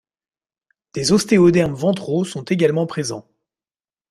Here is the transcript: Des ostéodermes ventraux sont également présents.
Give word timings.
Des 0.95 1.11
ostéodermes 1.11 1.75
ventraux 1.75 2.25
sont 2.25 2.41
également 2.45 2.87
présents. 2.87 3.27